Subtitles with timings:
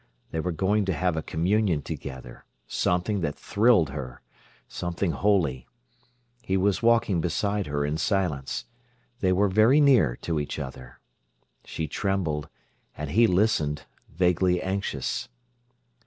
[0.31, 4.23] They were going to have a communion together—something that thrilled her,
[4.67, 5.67] something holy.
[6.41, 8.65] He was walking beside her in silence.
[9.19, 10.99] They were very near to each other.
[11.65, 12.49] She trembled,
[12.97, 15.29] and he listened, vaguely anxious.